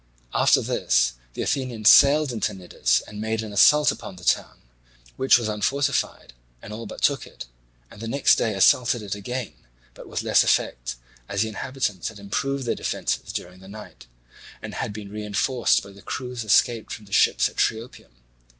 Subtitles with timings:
[0.33, 4.57] After this the Athenians sailed into Cnidus and made an assault upon the town,
[5.15, 7.45] which was unfortified, and all but took it;
[7.91, 9.53] and the next day assaulted it again,
[9.93, 10.95] but with less effect,
[11.29, 14.07] as the inhabitants had improved their defences during the night,
[14.59, 18.15] and had been reinforced by the crews escaped from the ships at Triopium.